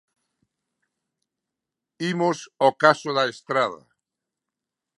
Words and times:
Imos 2.11 2.39
ao 2.63 2.71
caso 2.83 3.09
da 3.17 3.25
Estrada. 3.33 3.81